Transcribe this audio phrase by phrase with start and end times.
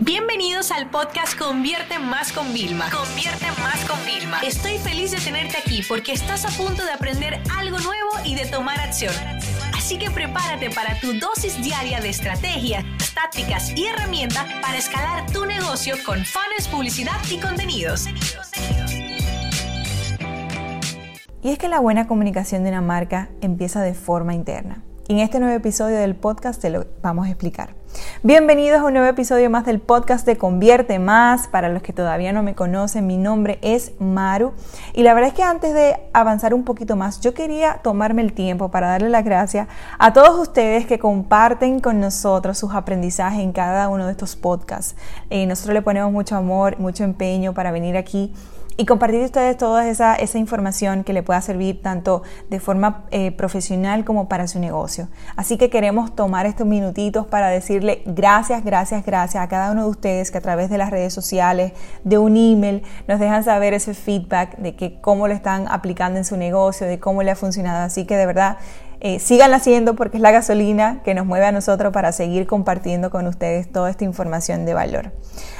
[0.00, 2.90] Bienvenidos al podcast Convierte Más con Vilma.
[2.90, 4.40] Convierte Más con Vilma.
[4.40, 8.44] Estoy feliz de tenerte aquí porque estás a punto de aprender algo nuevo y de
[8.44, 9.14] tomar acción.
[9.74, 15.46] Así que prepárate para tu dosis diaria de estrategias, tácticas y herramientas para escalar tu
[15.46, 18.04] negocio con fans, publicidad y contenidos.
[21.42, 24.82] Y es que la buena comunicación de una marca empieza de forma interna.
[25.08, 27.74] Y en este nuevo episodio del podcast te lo vamos a explicar.
[28.22, 31.48] Bienvenidos a un nuevo episodio más del podcast de Convierte Más.
[31.48, 34.54] Para los que todavía no me conocen, mi nombre es Maru.
[34.94, 38.32] Y la verdad es que antes de avanzar un poquito más, yo quería tomarme el
[38.32, 43.52] tiempo para darle las gracias a todos ustedes que comparten con nosotros sus aprendizajes en
[43.52, 44.96] cada uno de estos podcasts.
[45.28, 48.32] Eh, nosotros le ponemos mucho amor, mucho empeño para venir aquí
[48.76, 53.32] y compartir ustedes toda esa, esa, información que le pueda servir tanto de forma eh,
[53.32, 55.08] profesional como para su negocio.
[55.34, 59.90] Así que queremos tomar estos minutitos para decirle gracias, gracias, gracias a cada uno de
[59.90, 61.72] ustedes que a través de las redes sociales,
[62.04, 66.24] de un email, nos dejan saber ese feedback de que cómo lo están aplicando en
[66.24, 67.84] su negocio, de cómo le ha funcionado.
[67.84, 68.58] Así que de verdad
[69.00, 73.10] eh, sigan haciendo porque es la gasolina que nos mueve a nosotros para seguir compartiendo
[73.10, 75.12] con ustedes toda esta información de valor.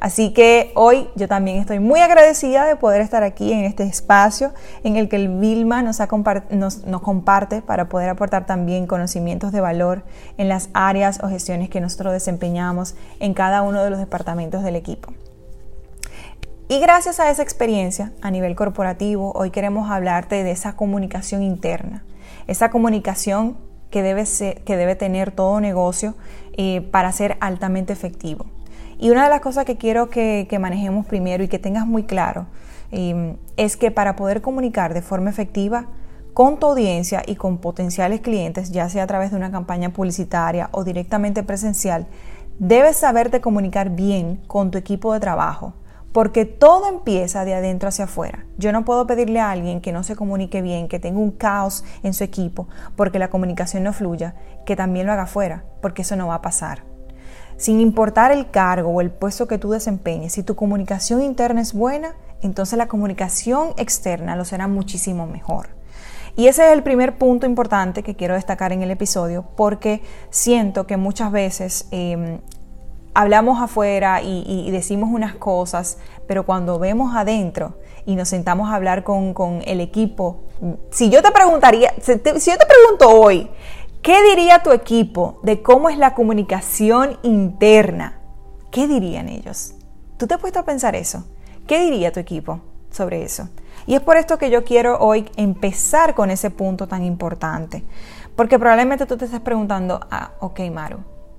[0.00, 4.52] Así que hoy yo también estoy muy agradecida de poder estar aquí en este espacio
[4.82, 5.98] en el que el Vilma nos,
[6.50, 10.04] nos comparte para poder aportar también conocimientos de valor
[10.38, 14.76] en las áreas o gestiones que nosotros desempeñamos en cada uno de los departamentos del
[14.76, 15.12] equipo.
[16.70, 22.04] Y gracias a esa experiencia a nivel corporativo, hoy queremos hablarte de esa comunicación interna
[22.48, 23.56] esa comunicación
[23.90, 24.24] que debe,
[24.64, 26.14] que debe tener todo negocio
[26.56, 28.46] eh, para ser altamente efectivo.
[28.98, 32.46] Y una de las cosas que quiero que, manejemos primero y que tengas muy claro
[32.90, 35.86] em, es que para poder comunicar de forma efectiva
[36.34, 40.68] con tu audiencia y con potenciales clientes, ya sea a través de una campaña publicitaria
[40.72, 42.06] o directamente presencial,
[42.58, 45.74] debes saberte comunicar bien con tu equipo de trabajo
[46.12, 48.44] porque todo empieza de adentro hacia afuera.
[48.56, 51.84] Yo no puedo pedirle a alguien que no se comunique bien, que tenga un caos
[52.02, 56.16] en su equipo, porque la comunicación no fluya, que también lo haga afuera, porque eso
[56.16, 56.82] no va a pasar.
[57.56, 61.74] Sin importar el cargo o el puesto que tú desempeñes, si tu comunicación interna es
[61.74, 65.70] buena, entonces la comunicación externa lo será muchísimo mejor.
[66.36, 70.86] Y ese es el primer punto importante que quiero destacar en el episodio porque siento
[70.86, 72.38] que muchas veces em,
[73.18, 75.98] hablamos afuera y, decimos unas cosas,
[76.28, 77.74] pero cuando vemos adentro
[78.06, 80.44] y nos sentamos a hablar con, el equipo,
[80.92, 83.50] si yo te preguntaría, si, yo te pregunto hoy,
[84.02, 88.20] ¿qué diría tu equipo de cómo es la comunicación interna?
[88.70, 89.74] ¿Qué dirían ellos?
[90.16, 91.24] ¿Tú te has puesto a pensar eso?
[91.66, 92.60] ¿Qué diría tu equipo
[92.92, 93.48] sobre eso?
[93.88, 97.84] Y es por esto que yo quiero hoy empezar con ese punto tan importante.
[98.36, 100.98] Porque probablemente tú te estés preguntando, ah, ok, Maru,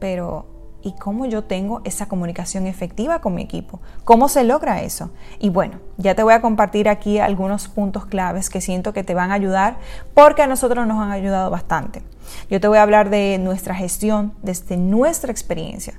[0.00, 3.80] pero y cómo yo tengo esa comunicación efectiva con mi equipo.
[4.04, 5.10] ¿Cómo se logra eso?
[5.38, 9.14] Y bueno, ya te voy a compartir aquí algunos puntos claves que siento que te
[9.14, 9.78] van a ayudar
[10.14, 12.02] porque a nosotros nos han ayudado bastante.
[12.48, 15.94] Yo te voy a hablar de nuestra gestión desde nuestra experiencia,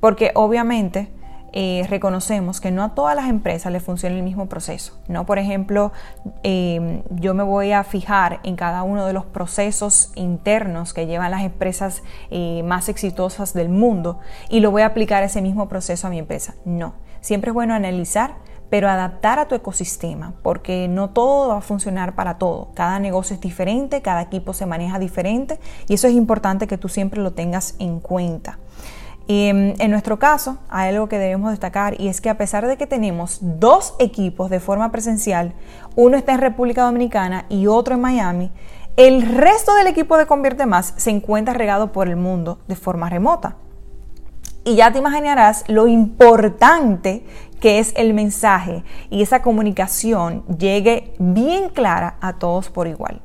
[0.00, 1.10] porque obviamente
[1.52, 4.98] eh, reconocemos que no a todas las empresas le funciona el mismo proceso.
[5.08, 5.26] ¿no?
[5.26, 5.92] Por ejemplo,
[6.42, 11.30] em, yo me voy a fijar en cada uno de los procesos internos que llevan
[11.30, 14.18] las empresas eh, más exitosas del mundo
[14.48, 16.54] y lo voy a aplicar ese mismo proceso a mi empresa.
[16.64, 21.60] No, siempre es bueno analizar pero adaptar a tu ecosistema, porque no todo va a
[21.60, 22.70] funcionar para todo.
[22.74, 26.88] Cada negocio es diferente, cada equipo se maneja diferente y eso es importante que tú
[26.88, 28.58] siempre lo tengas en cuenta.
[29.26, 32.66] Y em, en nuestro caso, hay algo que debemos destacar y es que a pesar
[32.66, 35.54] de que tenemos dos equipos de forma presencial,
[35.96, 38.52] uno está en República Dominicana y otro en Miami,
[38.96, 43.10] el resto del equipo de Convierte Más se encuentra regado por el mundo de forma
[43.10, 43.56] remota.
[44.64, 47.24] Y ya te imaginarás lo importante
[47.60, 53.20] que es el mensaje y esa comunicación llegue bien clara a todos por igual.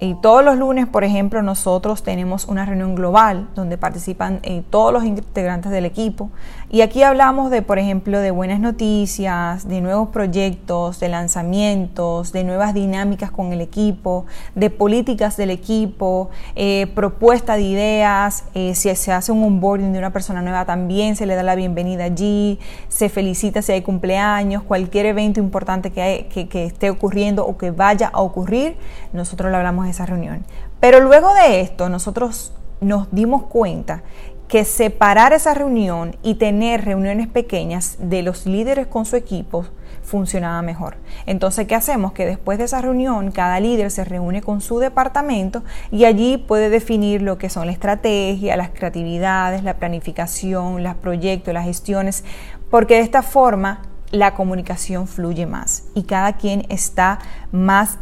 [0.00, 4.92] Y todos los lunes, por ejemplo, nosotros tenemos una reunión global donde participan eh, todos
[4.92, 6.30] los integrantes del equipo.
[6.70, 12.44] Y aquí hablamos de, por ejemplo, de buenas noticias, de nuevos proyectos, de lanzamientos, de
[12.44, 18.44] nuevas dinámicas con el equipo, de políticas del equipo, eh, propuesta de ideas.
[18.54, 21.56] Eh, si se hace un onboarding de una persona nueva, también se le da la
[21.56, 22.60] bienvenida allí.
[22.88, 28.10] Se felicita si hay cumpleaños, cualquier evento importante que, que esté ocurriendo o que vaya
[28.12, 28.76] a ocurrir,
[29.12, 30.44] nosotros lo hablamos esa reunión.
[30.80, 34.02] Pero luego de esto, nosotros nos dimos cuenta
[34.48, 39.66] que separar esa reunión y tener reuniones pequeñas de los líderes con su equipo
[40.02, 40.96] funcionaba mejor.
[41.26, 42.12] Entonces, ¿qué hacemos?
[42.12, 46.70] Que después de esa reunión, cada líder se reúne con su departamento y allí puede
[46.70, 52.24] definir lo que son la estrategia, las creatividades, la planificación, los proyectos, las gestiones,
[52.70, 57.18] porque de esta forma la comunicación fluye más y cada quien está
[57.52, 57.98] más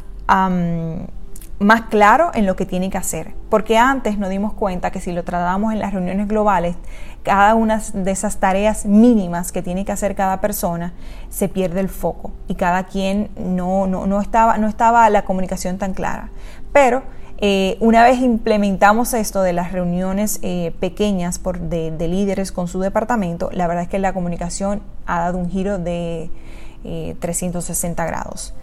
[1.59, 3.35] más claro en lo que tiene que hacer.
[3.49, 6.77] Porque antes nos dimos cuenta que si lo tratábamos en las reuniones globales,
[7.23, 10.93] cada una de esas tareas mínimas que tiene que hacer cada persona,
[11.29, 15.93] se pierde el foco y cada quien no, no, estaba, no estaba la comunicación tan
[15.93, 16.31] clara.
[16.73, 17.03] Pero
[17.39, 23.51] eh, una vez implementamos esto de las reuniones eh, pequeñas de, líderes con su departamento,
[23.53, 26.31] la verdad es que la comunicación ha dado un giro de
[27.19, 28.55] 360 eh, grados.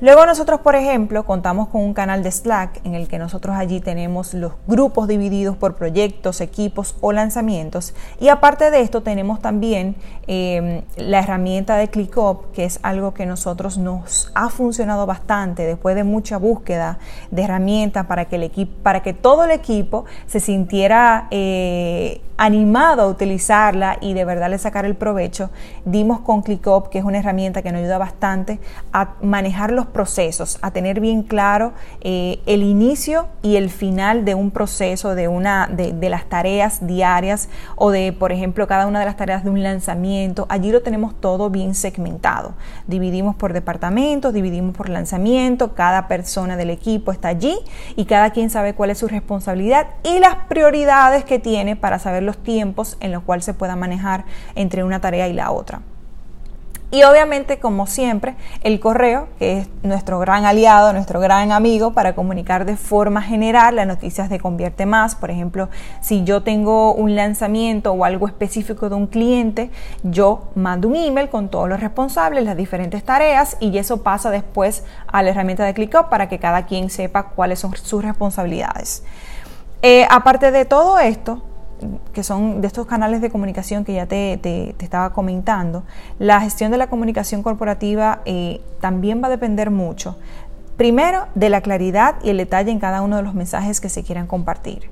[0.00, 3.80] Luego nosotros, por ejemplo, contamos con un canal de Slack en el que nosotros allí
[3.80, 7.94] tenemos los grupos divididos por proyectos, equipos o lanzamientos.
[8.18, 13.26] Y aparte de esto tenemos también em, la herramienta de ClickUp, que es algo que
[13.26, 16.98] nosotros nos ha funcionado bastante después de mucha búsqueda
[17.30, 23.02] de herramientas para que el equipo, para que todo el equipo se sintiera eh, animado
[23.02, 25.50] a utilizarla y de verdad le sacar el provecho.
[25.84, 28.58] Dimos con ClickUp, que es una herramienta que nos ayuda bastante
[28.94, 34.34] a manejar los procesos, a tener bien claro eh, el inicio y el final de
[34.34, 39.06] un proceso, de, una, de, las tareas diarias o de, por ejemplo, cada una de
[39.06, 40.46] las tareas de un lanzamiento.
[40.48, 42.54] Allí lo tenemos todo bien segmentado.
[42.86, 47.56] Dividimos por departamentos, dividimos por lanzamiento, cada persona del equipo está allí
[47.96, 52.22] y cada quien sabe cuál es su responsabilidad y las prioridades que tiene para saber
[52.22, 55.82] los tiempos en los cuales se pueda manejar entre una tarea y la otra.
[56.92, 58.34] Y obviamente, como siempre,
[58.64, 63.76] el correo, que es nuestro gran aliado, nuestro gran amigo para comunicar de forma general
[63.76, 65.14] las noticias de Convierte Más.
[65.14, 65.68] Por ejemplo,
[66.00, 69.70] si yo tengo un lanzamiento o algo específico de un cliente,
[70.02, 74.82] yo mando un email con todos los responsables, las diferentes tareas y eso pasa después
[75.06, 79.04] a la herramienta de ClickUp para que cada quien sepa cuáles son sus responsabilidades.
[79.82, 81.42] Eh, aparte de todo esto,
[82.12, 85.84] que son de estos canales de comunicación que ya te, estaba comentando,
[86.18, 90.16] la gestión de la comunicación corporativa eh, también va a depender mucho,
[90.76, 94.02] primero, de la claridad y el detalle en cada uno de los mensajes que se
[94.02, 94.90] quieran compartir.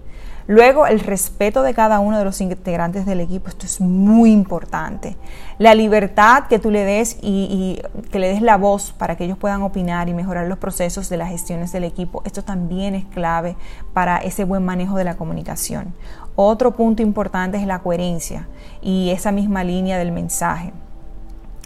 [0.48, 5.14] Luego, el respeto de cada uno de los integrantes del equipo, esto es muy importante.
[5.58, 9.36] La libertad que tú le des y, que le des la voz para que ellos
[9.36, 13.56] puedan opinar y mejorar los procesos de las gestiones del equipo, esto también es clave
[13.92, 15.92] para ese buen manejo de la comunicación.
[16.34, 18.48] Otro punto importante es la coherencia
[18.80, 20.72] y esa misma línea del mensaje.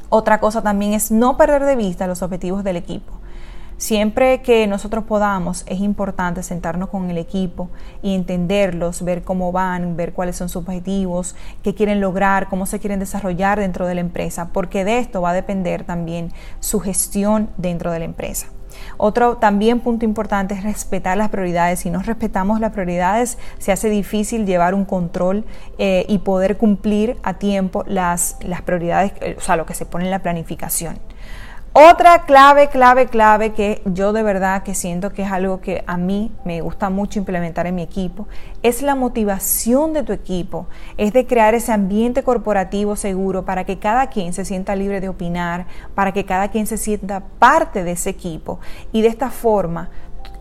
[0.08, 3.21] Otra cosa también es no perder de vista los objetivos del equipo.
[3.82, 7.68] Siempre que nosotros podamos, es importante sentarnos con el equipo
[8.00, 11.34] y entenderlos, ver cómo van, ver cuáles son sus objetivos,
[11.64, 15.30] qué quieren lograr, cómo se quieren desarrollar dentro de la empresa, porque de esto va
[15.30, 16.30] a depender también
[16.60, 18.46] su gestión dentro de la empresa.
[18.98, 21.80] Otro también punto importante es respetar las prioridades.
[21.80, 25.44] Si no respetamos las prioridades, se hace difícil llevar un control
[25.78, 30.04] eh, y poder cumplir a tiempo las, las prioridades, o sea, lo que se pone
[30.04, 31.00] en la planificación.
[31.74, 35.96] Otra clave, clave, clave que yo de verdad que siento que es algo que a
[35.96, 38.28] mí me gusta mucho implementar en mi equipo
[38.62, 40.66] es la motivación de tu equipo,
[40.98, 45.08] es de crear ese ambiente corporativo seguro para que cada quien se sienta libre de
[45.08, 48.60] opinar, para que cada quien se sienta parte de ese equipo.
[48.92, 49.88] Y de esta forma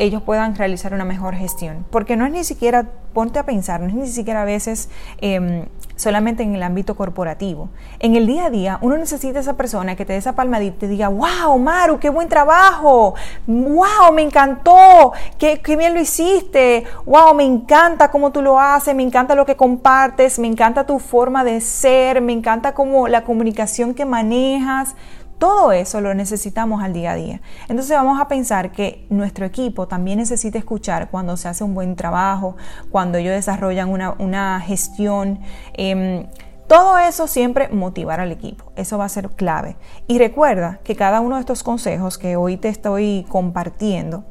[0.02, 1.86] ellos puedan realizar una mejor gestión.
[1.92, 4.90] Porque no es ni siquiera, ponte a pensar, no es ni siquiera a veces
[5.20, 5.66] em,
[5.96, 7.70] solamente en el ámbito corporativo.
[8.00, 10.80] En el día a día uno necesita esa persona que te dé esa palmadita y
[10.80, 13.14] te diga, wow, Maru, qué buen trabajo,
[13.46, 18.96] wow, me encantó, qué, qué bien lo hiciste, wow, me encanta cómo tú lo haces,
[18.96, 23.24] me encanta lo que compartes, me encanta tu forma de ser, me encanta cómo la
[23.24, 24.96] comunicación que manejas.
[25.42, 27.42] Todo eso lo necesitamos al día a día.
[27.68, 31.96] Entonces vamos a pensar que nuestro equipo también necesita escuchar cuando se hace un buen
[31.96, 32.58] trabajo,
[32.92, 35.40] cuando ellos desarrollan una, gestión.
[35.74, 36.28] Em,
[36.68, 38.72] todo eso siempre motivar al equipo.
[38.76, 39.78] Eso va a ser clave.
[40.06, 44.26] Y recuerda que cada uno de estos consejos que hoy te estoy compartiendo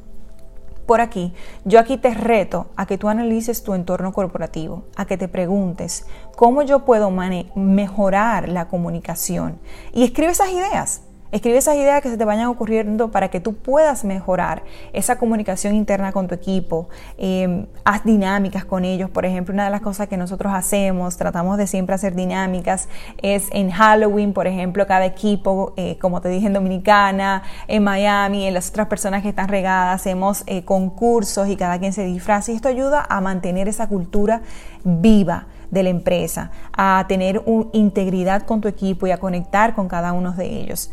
[0.91, 1.33] por aquí,
[1.65, 6.05] yo aquí te reto a que tú analices tu entorno corporativo, a que te preguntes
[6.35, 7.13] cómo yo puedo
[7.55, 9.61] mejorar la comunicación
[9.93, 11.03] y escribe esas ideas.
[11.33, 15.77] Escribe esas ideas que se te vayan ocurriendo para que tú puedas mejorar esa comunicación
[15.77, 16.89] interna con tu equipo.
[17.19, 19.11] Em, haz dinámicas con ellos.
[19.11, 22.89] Por ejemplo, una de las cosas que nosotros hacemos, tratamos de siempre hacer dinámicas,
[23.23, 28.49] es en Halloween, por ejemplo, cada equipo, eh, como te dije en Dominicana, en Miami,
[28.49, 32.51] en las otras personas que están regadas, hacemos eh, concursos y cada quien se disfraza.
[32.51, 34.43] Y esto ayuda a mantener esa cultura
[34.83, 40.13] viva de la empresa, a tener integridad con tu equipo y a conectar con cada
[40.13, 40.91] uno de ellos.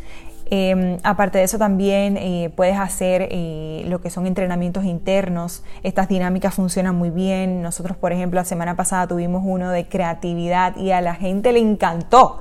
[0.50, 5.62] Em, aparte de eso también eh, puedes hacer eh, lo que son entrenamientos internos.
[5.82, 7.62] Estas dinámicas funcionan muy bien.
[7.62, 11.60] Nosotros, por ejemplo, la semana pasada tuvimos uno de creatividad y a la gente le
[11.60, 12.40] encantó.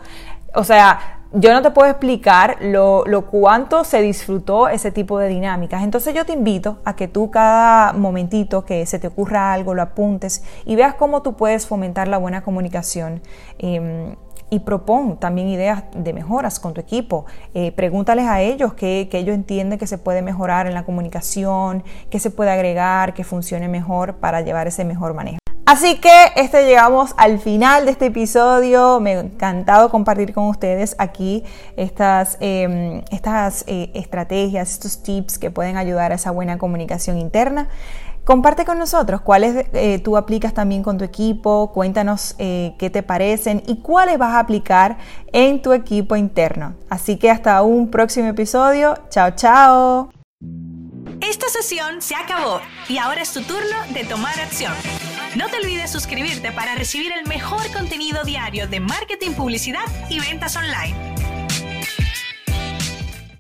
[0.54, 5.84] O sea, yo no te puedo explicar lo, cuánto se disfrutó ese tipo de dinámicas.
[5.84, 9.82] Entonces yo te invito a que tú cada momentito que se te ocurra algo lo
[9.82, 13.22] apuntes y veas cómo tú puedes fomentar la buena comunicación.
[13.60, 14.16] Em,
[14.50, 17.26] y propon también ideas de mejoras con tu equipo.
[17.54, 22.20] Eh, pregúntales a ellos qué, ellos entienden que se puede mejorar en la comunicación, qué
[22.20, 25.40] se puede agregar, que funcione mejor para llevar ese mejor manejo.
[25.66, 29.02] Así que este llegamos al final de este episodio.
[29.02, 31.44] Me ha encantado compartir con ustedes aquí
[31.76, 37.68] estas, em, estas eh, estrategias, estos tips que pueden ayudar a esa buena comunicación interna.
[38.28, 43.02] Comparte con nosotros cuáles eh, tú aplicas también con tu equipo, cuéntanos eh, qué te
[43.02, 44.98] parecen y cuáles vas a aplicar
[45.32, 46.76] en tu equipo interno.
[46.90, 48.96] Así que hasta un próximo episodio.
[49.10, 50.10] Chao, chao.
[51.22, 54.74] Esta sesión se acabó y ahora es tu turno de tomar acción.
[55.38, 60.58] No te olvides suscribirte para recibir el mejor contenido diario de marketing, publicidad y ventas
[60.58, 61.17] online.